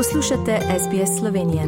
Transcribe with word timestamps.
Poslušate 0.00 0.58
SBS 0.78 1.18
Slovenije. 1.18 1.62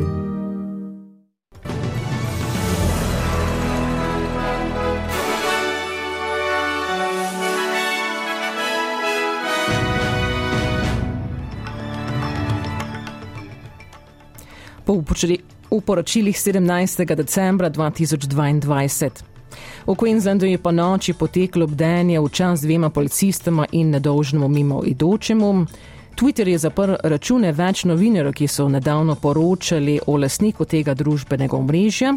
Po 14.84 15.02
uporočilih 15.70 16.36
17. 16.36 17.14
decembra 17.14 17.70
2022. 17.70 19.10
V 19.86 19.94
Queenslandu 19.94 20.44
je 20.44 20.58
po 20.58 20.72
noči 20.72 21.12
poteklo 21.12 21.64
obdenje 21.64 22.20
v 22.20 22.28
čas 22.28 22.60
dvema 22.60 22.90
policistama 22.90 23.66
in 23.72 23.90
nedolžnemu 23.90 24.48
mimo 24.48 24.82
idočemu. 24.86 25.66
Twitter 26.16 26.48
je 26.48 26.58
zaprl 26.58 26.94
račune 27.02 27.52
več 27.52 27.84
novinarjev, 27.84 28.32
ki 28.36 28.46
so 28.48 28.68
nedavno 28.68 29.14
poročali 29.14 29.98
o 30.06 30.16
lasniku 30.16 30.64
tega 30.64 30.94
družbenega 30.94 31.56
omrežja 31.56 32.12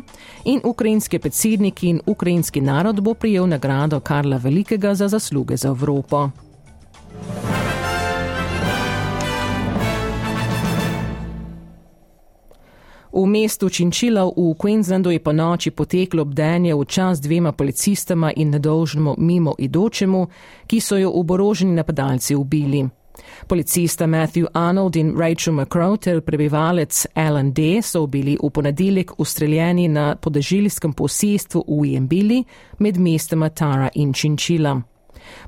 in 0.46 0.62
ukrajinski 0.64 1.20
predsednik 1.20 1.84
in 1.84 2.02
ukrajinski 2.06 2.62
narod 2.62 3.02
bo 3.02 3.14
prijel 3.14 3.48
nagrado 3.48 4.00
Karla 4.00 4.38
Velikega 4.38 4.96
za 4.96 5.08
zasluge 5.08 5.58
za 5.58 5.70
Evropo. 5.70 6.30
V 13.16 13.24
mestu 13.26 13.70
Činčila 13.70 14.26
v 14.28 14.52
Queenslandu 14.60 15.10
je 15.10 15.24
po 15.24 15.32
noči 15.32 15.72
poteklo 15.72 16.28
obdenje 16.28 16.76
v 16.76 16.84
čas 16.86 17.24
dvema 17.24 17.56
policistama 17.56 18.34
in 18.36 18.52
nedolžnemu 18.52 19.16
mimo 19.18 19.56
idočemu, 19.58 20.28
ki 20.68 20.80
so 20.84 21.00
jo 21.00 21.16
oboroženi 21.16 21.72
napadalci 21.72 22.36
ubili. 22.36 22.84
Policista 23.48 24.08
Matthew 24.08 24.48
Arnold 24.54 24.96
in 24.96 25.16
Rachel 25.18 25.54
McCrow 25.54 25.98
ter 25.98 26.22
prebivalec 26.22 27.06
Alan 27.14 27.54
D. 27.54 27.82
so 27.82 28.08
bili 28.08 28.38
v 28.44 28.50
ponedeljek 28.50 29.12
ustreljeni 29.18 29.88
na 29.88 30.16
podeželjskem 30.16 30.94
posestvu 30.94 31.64
v 31.68 31.86
Jembili 31.86 32.44
med 32.80 32.98
mestoma 32.98 33.50
Tara 33.50 33.90
in 33.96 34.14
Činčila. 34.14 34.82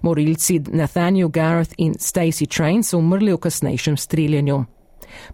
Morilci 0.02 0.59
Nathaniel 0.59 1.30
Gareth 1.30 1.74
in 1.78 1.94
Stacey 1.94 2.48
Train 2.58 2.84
so 2.84 2.98
umrli 2.98 3.34
v 3.34 3.38
kasnejšem 3.38 3.98
streljanju. 3.98 4.66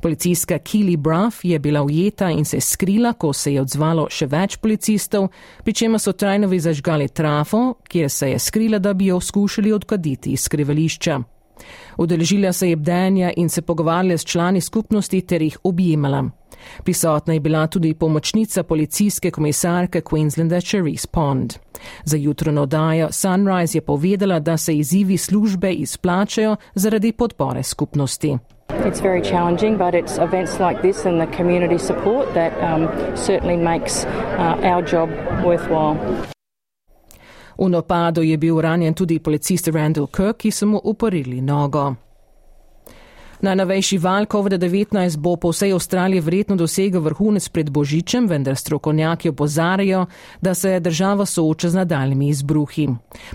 Policijska 0.02 0.58
Kili 0.58 0.98
Bruff 0.98 1.46
je 1.46 1.60
bila 1.60 1.84
ujeta 1.84 2.30
in 2.30 2.46
se 2.46 2.62
skrila, 2.62 3.14
ko 3.14 3.34
se 3.34 3.54
je 3.54 3.62
odzvalo 3.62 4.08
še 4.10 4.28
več 4.28 4.58
policistov, 4.58 5.28
pri 5.64 5.74
čemer 5.74 6.00
so 6.00 6.14
trajnovi 6.14 6.60
zažgali 6.60 7.08
trafo, 7.08 7.74
kjer 7.90 8.10
se 8.10 8.30
je 8.30 8.40
skrila, 8.40 8.80
da 8.80 8.94
bi 8.94 9.06
jo 9.06 9.20
skušali 9.20 9.74
odkaditi 9.74 10.32
iz 10.32 10.42
skrivališča. 10.42 11.20
Udeležila 11.98 12.54
se 12.54 12.70
je 12.70 12.76
bdenja 12.76 13.32
in 13.38 13.50
se 13.50 13.62
pogovarjala 13.62 14.18
s 14.18 14.26
člani 14.26 14.62
skupnosti 14.62 15.22
ter 15.22 15.42
jih 15.42 15.58
objemala. 15.64 16.30
Prisotna 16.84 17.34
je 17.34 17.40
bila 17.40 17.68
tudi 17.68 17.94
pomočnica 17.94 18.64
policijske 18.64 19.32
komisarke 19.32 20.02
Queenslanda 20.02 20.70
Cherise 20.70 21.08
Pond. 21.08 21.54
Za 22.04 22.18
jutro 22.18 22.52
na 22.52 22.62
oddajo 22.62 23.12
Sunrise 23.12 23.78
je 23.78 23.82
povedala, 23.82 24.40
da 24.40 24.58
se 24.58 24.76
izzivi 24.76 25.18
službe 25.18 25.74
izplačajo 25.74 26.56
zaradi 26.76 27.12
podpore 27.12 27.64
skupnosti. 27.64 28.38
It's 28.70 29.02
very 29.02 29.22
challenging, 29.22 29.78
but 29.78 29.94
it's 29.94 30.18
events 30.18 30.60
like 30.60 30.82
this 30.82 31.06
and 31.06 31.22
the 31.22 31.38
community 31.38 31.80
support 31.80 32.34
that 32.34 32.54
um, 32.62 32.88
certainly 33.16 33.58
makes 33.58 34.06
uh, 34.06 34.74
our 34.74 34.82
job 34.92 35.10
worthwhile. 35.46 36.33
V 37.58 37.70
napadu 37.70 38.22
je 38.22 38.38
bil 38.38 38.62
ranjen 38.62 38.94
tudi 38.94 39.20
policist 39.20 39.68
Randall 39.68 40.08
Kirk, 40.08 40.38
ki 40.38 40.52
so 40.52 40.68
mu 40.68 40.82
uporili 40.84 41.42
nogo. 41.42 41.94
Najnovejši 43.44 43.98
val 43.98 44.26
COVID-19 44.26 45.18
bo 45.20 45.36
po 45.36 45.50
vsej 45.52 45.74
Avstraliji 45.76 46.22
verjetno 46.24 46.56
dosegel 46.56 47.02
vrhunec 47.04 47.50
pred 47.52 47.70
Božičem, 47.70 48.28
vendar 48.28 48.56
strokovnjaki 48.56 49.30
opozarjajo, 49.30 50.06
da 50.42 50.54
se 50.54 50.80
država 50.80 51.26
sooča 51.26 51.70
z 51.70 51.76
nadaljnimi 51.76 52.30
izbruhi. 52.30 52.88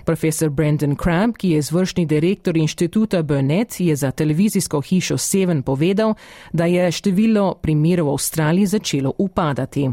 Profesor 0.05 0.49
Brendan 0.49 0.95
Cramp, 1.03 1.37
ki 1.37 1.49
je 1.49 1.57
izvršni 1.57 2.05
direktor 2.05 2.57
inštituta 2.57 3.21
Burnett, 3.21 3.79
je 3.79 3.95
za 3.95 4.11
televizijsko 4.11 4.81
hišo 4.81 5.17
Seven 5.17 5.61
povedal, 5.61 6.13
da 6.53 6.65
je 6.65 6.91
število 6.91 7.53
primerov 7.61 8.07
v 8.07 8.11
Avstraliji 8.11 8.65
začelo 8.65 9.13
upadati. 9.17 9.89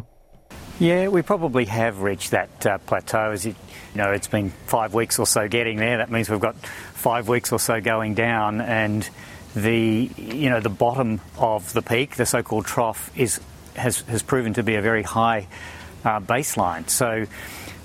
Yeah, 0.78 1.08
we 1.08 1.22
probably 1.22 1.64
have 1.64 2.02
reached 2.02 2.32
that 2.32 2.66
uh, 2.66 2.76
plateau. 2.76 3.30
As 3.30 3.46
you, 3.46 3.54
know, 3.94 4.12
it's 4.12 4.28
been 4.28 4.50
five 4.50 4.92
weeks 4.92 5.18
or 5.18 5.26
so 5.26 5.48
getting 5.48 5.78
there. 5.78 5.96
That 5.98 6.10
means 6.10 6.28
we've 6.28 6.38
got 6.38 6.54
five 6.56 7.28
weeks 7.28 7.50
or 7.50 7.58
so 7.58 7.80
going 7.80 8.12
down, 8.12 8.60
and 8.60 9.08
the 9.54 10.10
you 10.18 10.50
know 10.50 10.60
the 10.60 10.68
bottom 10.68 11.22
of 11.38 11.72
the 11.72 11.80
peak, 11.80 12.16
the 12.16 12.26
so-called 12.26 12.66
trough, 12.66 13.10
is 13.16 13.40
has 13.74 14.02
has 14.02 14.22
proven 14.22 14.52
to 14.54 14.62
be 14.62 14.74
a 14.74 14.82
very 14.82 15.02
high 15.02 15.46
uh, 16.04 16.20
baseline. 16.20 16.90
So, 16.90 17.24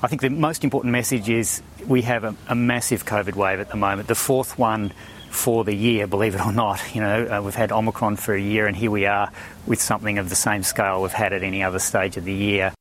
I 0.03 0.07
think 0.07 0.22
the 0.22 0.30
most 0.30 0.66
important 0.66 0.91
message 0.91 1.30
is 1.30 1.62
we 1.88 2.01
have 2.01 2.25
a, 2.25 2.35
a, 2.50 2.56
massive 2.56 3.06
COVID 3.06 3.35
wave 3.35 3.62
at 3.62 3.69
the 3.69 3.78
moment, 3.78 4.09
the 4.09 4.16
fourth 4.16 4.59
one 4.59 4.91
for 5.30 5.63
the 5.63 5.74
year, 5.74 6.07
believe 6.07 6.35
it 6.35 6.46
or 6.46 6.51
not. 6.51 6.81
You 6.94 7.00
know, 7.00 7.38
uh, 7.38 7.41
we've 7.41 7.56
had 7.56 7.72
Omicron 7.72 8.18
for 8.18 8.35
a 8.35 8.41
year, 8.41 8.68
and 8.68 8.75
here 8.75 8.91
we 8.91 9.06
are 9.06 9.31
with 9.66 9.81
something 9.81 10.18
of 10.18 10.28
the 10.28 10.35
same 10.35 10.63
scale 10.63 11.01
we've 11.01 11.13
had 11.13 11.31
at 11.31 11.41
any 11.41 11.63
other 11.63 11.80
stage 11.80 12.18
of 12.18 12.25
the 12.25 12.34
year. 12.34 12.74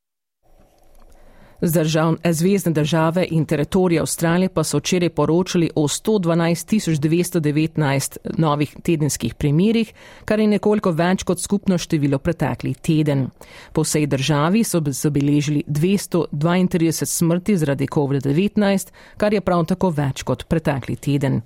Z 1.63 1.73
držav, 1.73 2.17
zvezdne 2.25 2.73
države 2.73 3.27
in 3.31 3.45
teritorije 3.45 4.01
Avstralije 4.01 4.49
pa 4.49 4.65
so 4.65 4.79
včeraj 4.79 5.09
poročali 5.09 5.71
o 5.75 5.83
112.919 5.83 8.17
novih 8.39 8.77
tedenskih 8.83 9.35
primerih, 9.35 9.93
kar 10.25 10.41
je 10.41 10.47
nekoliko 10.47 10.91
več 10.91 11.23
kot 11.23 11.41
skupno 11.41 11.79
število 11.79 12.19
preteklih 12.19 12.77
teden. 12.77 13.29
Po 13.73 13.83
vsej 13.83 14.07
državi 14.07 14.65
so 14.65 14.83
zabeležili 14.87 15.65
232 15.67 17.05
smrti 17.05 17.57
zaradi 17.57 17.87
COVID-19, 17.87 18.89
kar 19.17 19.35
je 19.35 19.41
prav 19.41 19.67
tako 19.67 19.91
več 19.91 20.23
kot 20.23 20.45
pretekli 20.49 20.97
teden. 20.97 21.43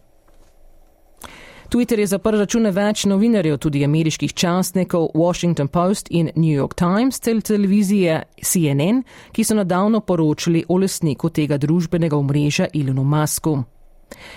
Twitter 1.69 1.99
je 1.99 2.07
zaprl 2.07 2.39
račune 2.39 2.71
več 2.71 3.05
novinarjev, 3.09 3.59
tudi 3.59 3.85
ameriških 3.85 4.35
časnikov 4.35 5.11
Washington 5.15 5.69
Post 5.69 6.09
in 6.11 6.31
New 6.37 6.53
York 6.53 6.75
Times 6.75 7.21
ter 7.21 7.41
televizije 7.41 8.23
CNN, 8.43 9.03
ki 9.33 9.45
so 9.45 9.55
nadavno 9.55 10.01
poročali 10.01 10.65
o 10.69 10.79
lesniku 10.79 11.31
tega 11.31 11.59
družbenega 11.59 12.17
omrežja 12.17 12.69
Ilonu 12.73 13.05
Masku. 13.05 13.63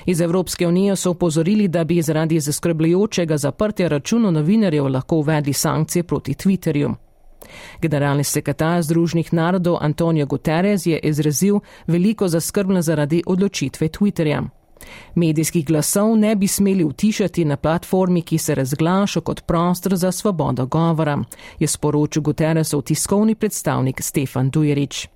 Iz 0.06 0.22
Evropske 0.22 0.68
unije 0.68 0.96
so 0.96 1.12
upozorili, 1.12 1.68
da 1.68 1.84
bi 1.84 2.02
zaradi 2.02 2.40
zaskrbljujočega 2.40 3.38
zaprtja 3.38 3.88
računov 3.88 4.32
novinarjev 4.32 4.88
lahko 4.88 5.16
uvedli 5.16 5.54
sankcije 5.54 6.04
proti 6.04 6.34
Twitterju. 6.34 6.94
Generalni 7.82 8.24
sekretar 8.24 8.82
Združenih 8.82 9.34
narodov 9.34 9.78
Antonio 9.82 10.26
Guterres 10.26 10.86
je 10.86 11.00
izrazil 11.00 11.60
veliko 11.88 12.28
zaskrbnost 12.28 12.86
zaradi 12.86 13.24
odločitve 13.26 13.88
Twitterja. 13.88 14.44
Medijskih 15.16 15.66
glasov 15.66 16.18
ne 16.18 16.36
bi 16.36 16.48
smeli 16.48 16.84
utišati 16.84 17.46
na 17.46 17.58
platformi, 17.58 18.22
ki 18.22 18.38
se 18.38 18.56
razglaša 18.56 19.22
kot 19.22 19.42
prostor 19.46 19.96
za 19.96 20.12
svobodo 20.12 20.66
govora, 20.66 21.24
je 21.60 21.68
sporočil 21.68 22.22
Guterresov 22.22 22.82
tiskovni 22.82 23.36
predstavnik 23.36 24.02
Stefan 24.02 24.50
Dujerič. 24.50 25.08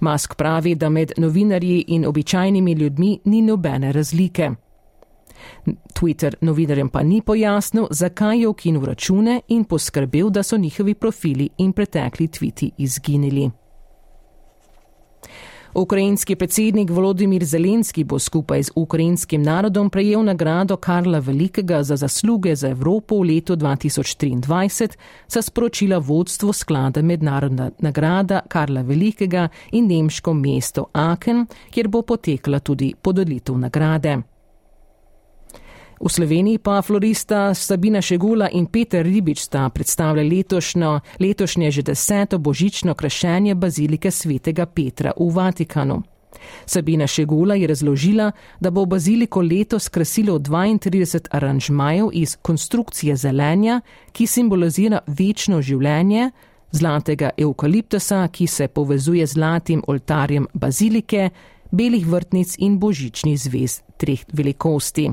Musk 0.00 0.34
pravi, 0.34 0.74
da 0.74 0.88
med 0.88 1.12
novinarji 1.16 1.84
in 1.88 2.06
običajnimi 2.06 2.72
ljudmi 2.72 3.18
ni 3.24 3.42
nobene 3.42 3.92
razlike. 3.92 4.50
Twitter 5.94 6.34
novinarjem 6.40 6.88
pa 6.88 7.02
ni 7.02 7.22
pojasnil, 7.22 7.86
zakaj 7.90 8.40
je 8.40 8.48
ukinil 8.48 8.84
račune 8.84 9.40
in 9.48 9.64
poskrbel, 9.64 10.30
da 10.30 10.42
so 10.42 10.56
njihovi 10.56 10.94
profili 10.94 11.48
in 11.58 11.72
pretekli 11.72 12.28
tviti 12.28 12.70
izginili. 12.78 13.50
Ukrajinski 15.74 16.34
predsednik 16.36 16.90
Volodimir 16.90 17.44
Zelenski 17.44 18.04
bo 18.04 18.18
skupaj 18.18 18.62
z 18.62 18.70
ukrajinskim 18.74 19.42
narodom 19.42 19.90
prejel 19.90 20.24
nagrado 20.24 20.76
Karla 20.76 21.18
Velikega 21.18 21.82
za 21.82 21.96
zasluge 21.96 22.56
za 22.56 22.68
Evropo 22.68 23.18
v 23.18 23.22
letu 23.22 23.56
2023, 23.56 24.88
sa 25.26 25.42
sporočila 25.42 25.98
vodstvo 25.98 26.52
sklada 26.52 27.02
Mednarodna 27.02 27.70
nagrada 27.78 28.40
Karla 28.48 28.82
Velikega 28.82 29.48
in 29.72 29.86
nemško 29.86 30.34
mesto 30.34 30.86
Aachen, 30.92 31.46
kjer 31.70 31.88
bo 31.88 32.02
potekla 32.02 32.58
tudi 32.58 32.94
podelitev 33.02 33.58
nagrade. 33.58 34.29
V 36.00 36.08
Sloveniji 36.08 36.58
pa 36.58 36.82
florista 36.82 37.54
Sabina 37.54 38.00
Šegula 38.00 38.48
in 38.52 38.66
Peter 38.66 39.04
Ribič 39.04 39.40
sta 39.40 39.68
predstavljali 39.68 40.36
letošnjo, 40.36 41.00
letošnje 41.20 41.70
že 41.70 41.82
deseto 41.82 42.38
božično 42.38 42.94
krašenje 42.94 43.54
bazilike 43.54 44.10
svetega 44.10 44.66
Petra 44.66 45.12
v 45.18 45.28
Vatikanu. 45.34 46.02
Sabina 46.66 47.06
Šegula 47.06 47.54
je 47.54 47.66
razložila, 47.66 48.32
da 48.60 48.70
bo 48.70 48.84
baziliko 48.84 49.42
letos 49.42 49.88
krasilo 49.88 50.38
32 50.38 51.28
aranžmajev 51.30 52.08
iz 52.12 52.36
konstrukcije 52.36 53.16
zelenja, 53.16 53.80
ki 54.12 54.26
simbolizira 54.26 54.98
večno 55.06 55.62
življenje, 55.62 56.30
zlatega 56.72 57.30
eukaliptusa, 57.36 58.28
ki 58.28 58.46
se 58.46 58.68
povezuje 58.68 59.26
z 59.26 59.32
zlatim 59.32 59.82
oltarjem 59.86 60.46
bazilike, 60.54 61.30
belih 61.70 62.06
vrtnic 62.06 62.54
in 62.58 62.78
božični 62.78 63.36
zvez 63.36 63.82
treh 63.96 64.24
velikosti. 64.32 65.10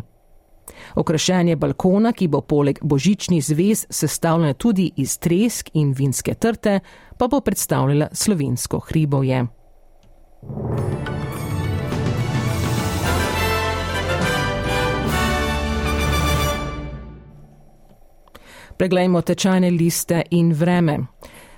Okrašenje 0.95 1.55
balkona, 1.55 2.11
ki 2.13 2.27
bo 2.27 2.41
poleg 2.41 2.79
božičnih 2.81 3.45
zvez 3.45 3.85
sestavljeno 3.89 4.53
tudi 4.53 4.91
iz 4.95 5.17
tresk 5.19 5.69
in 5.73 5.93
vinske 5.97 6.33
trte, 6.33 6.79
pa 7.17 7.27
bo 7.27 7.41
predstavljala 7.41 8.07
slovensko 8.11 8.79
hribovje. 8.79 9.45
Preglejmo 18.77 19.21
tečajne 19.21 19.69
liste 19.69 20.21
in 20.31 20.53
vreme. 20.53 20.99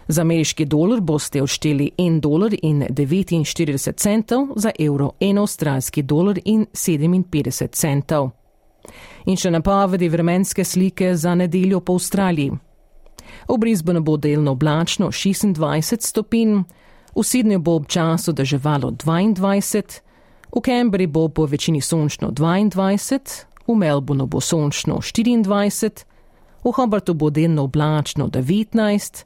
Za 0.07 0.21
ameriški 0.21 0.65
dolar 0.65 1.01
boste 1.01 1.41
odšteli 1.43 1.91
1 1.97 2.19
dolar 2.19 2.55
in 2.61 2.85
49 2.89 3.93
centov, 3.95 4.47
za 4.55 4.71
evro 4.79 5.11
1 5.19 5.39
avstralski 5.41 6.01
dolar 6.01 6.39
in 6.45 6.65
57 6.73 7.67
centov. 7.71 8.38
In 9.25 9.37
še 9.37 9.51
napovedi 9.51 10.09
vremenske 10.09 10.63
slike 10.65 11.15
za 11.15 11.35
nedeljo 11.35 11.79
po 11.79 11.93
Avstraliji. 11.99 12.51
V 13.49 13.57
Brisbaneu 13.57 14.01
bo 14.01 14.17
delno 14.17 14.51
oblačno 14.51 15.11
26 15.11 16.07
stopinj, 16.07 16.63
v 17.15 17.23
Sydneyju 17.23 17.59
bo 17.59 17.75
občasno 17.75 18.33
deževalo 18.33 18.91
22, 18.91 20.01
v 20.55 20.61
Cambridgeu 20.61 21.11
bo 21.13 21.29
po 21.29 21.45
večini 21.45 21.81
sončno 21.81 22.31
22, 22.31 23.45
v 23.67 23.75
Melbourneu 23.75 24.27
bo 24.27 24.41
sončno 24.41 25.01
24, 25.01 26.05
v 26.63 26.71
Hobartu 26.75 27.13
bo 27.13 27.29
delno 27.29 27.63
oblačno 27.63 28.27
19, 28.27 29.25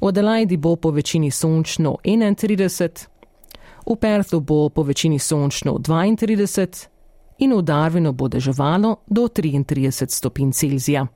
v 0.00 0.06
Adelaidi 0.08 0.56
bo 0.56 0.76
po 0.76 0.90
večini 0.90 1.30
sončno 1.30 1.96
31, 2.04 3.06
v 3.86 3.96
Perthu 3.96 4.40
bo 4.40 4.68
po 4.68 4.82
večini 4.82 5.18
sončno 5.18 5.78
32 5.78 6.93
in 7.38 7.52
v 7.52 7.62
Darwinu 7.62 8.12
bo 8.12 8.28
deževalo 8.28 8.96
do 9.06 9.28
33 9.28 10.06
stopinj 10.08 10.52
Celzija. 10.52 11.06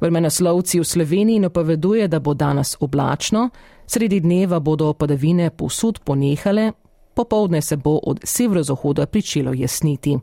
Vremenoslovci 0.00 0.80
v 0.80 0.84
Sloveniji 0.84 1.38
napoveduje, 1.38 2.08
da 2.08 2.20
bo 2.20 2.34
danes 2.34 2.76
oblačno, 2.80 3.48
sredi 3.86 4.20
dneva 4.20 4.60
bodo 4.60 4.92
padavine 4.92 5.50
posud 5.50 6.00
ponehale, 6.04 6.72
popovdne 7.14 7.62
se 7.62 7.76
bo 7.76 8.00
od 8.02 8.20
severozahoda 8.24 9.06
pričelo 9.06 9.52
jasniti. 9.54 10.18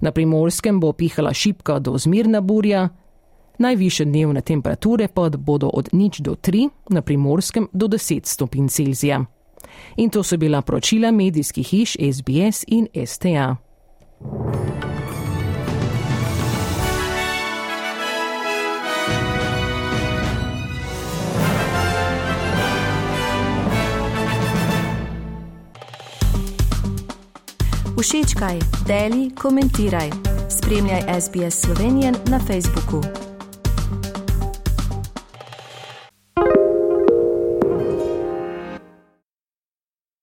Na 0.00 0.12
primorskem 0.12 0.80
bo 0.80 0.92
pihala 0.92 1.32
šipka 1.32 1.78
do 1.78 1.98
zmirna 1.98 2.40
burja, 2.40 2.88
najviše 3.58 4.04
dnevne 4.04 4.40
temperature 4.40 5.08
pa 5.08 5.28
bodo 5.28 5.68
od 5.68 5.88
nič 5.92 6.20
do 6.20 6.34
3, 6.34 6.68
na 6.90 7.02
primorskem 7.02 7.68
do 7.72 7.86
10 7.86 8.26
stopinj 8.26 8.68
Celzija. 8.68 9.24
In 9.96 10.10
to 10.10 10.22
so 10.22 10.36
bila 10.36 10.62
poročila 10.62 11.10
medijskih 11.10 11.66
hiš 11.66 11.96
SBS 12.12 12.64
in 12.66 12.86
STA. 13.06 13.56
Všečkaj, 28.08 28.58
deli, 28.86 29.30
komentiraj. 29.34 30.10
Spremljaj 30.50 31.20
SBS 31.20 31.60
Slovenijo 31.60 32.12
na 32.26 32.38
Facebooku. 32.38 33.27